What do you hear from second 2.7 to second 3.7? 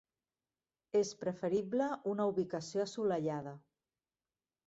assolellada.